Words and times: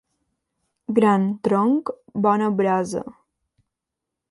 Gran 0.99 1.27
tronc, 1.49 1.93
bona 2.27 2.49
brasa. 2.63 3.05